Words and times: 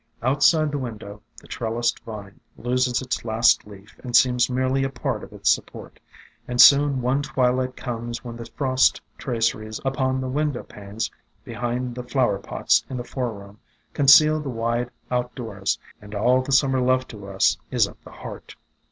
Outside 0.23 0.71
the 0.71 0.79
window 0.79 1.21
the 1.39 1.47
trellised 1.47 1.99
vine 1.99 2.39
loses 2.57 3.03
its 3.03 3.23
last 3.23 3.67
leaf 3.67 3.99
and 4.03 4.15
seems 4.15 4.49
merely 4.49 4.83
a 4.83 4.89
part 4.89 5.23
of 5.23 5.31
its 5.31 5.47
support, 5.51 5.99
and 6.47 6.59
soon 6.59 7.03
one 7.03 7.21
twilight 7.21 7.75
comes 7.77 8.23
when 8.23 8.35
the 8.35 8.45
frost 8.55 8.99
tra 9.19 9.37
ceries 9.39 9.79
upon 9.85 10.19
the 10.19 10.27
window 10.27 10.63
panes 10.63 11.11
behind 11.43 11.93
the 11.93 12.01
flower 12.03 12.39
pots 12.39 12.83
in 12.89 12.97
the 12.97 13.03
foreroom 13.03 13.59
conceal 13.93 14.39
the 14.39 14.49
wide 14.49 14.89
outdoors, 15.11 15.77
and 16.01 16.15
all 16.15 16.41
the 16.41 16.51
Summer 16.51 16.81
left 16.81 17.07
to 17.09 17.27
us 17.27 17.59
is 17.69 17.85
of 17.85 18.03
the 18.03 18.09
heart. 18.09 18.55